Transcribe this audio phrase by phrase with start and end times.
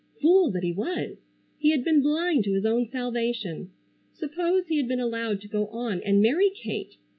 [0.19, 1.19] Fool that he was!
[1.59, 3.69] He had been blind to his own salvation.
[4.15, 6.97] Suppose he had been allowed to go on and marry Kate!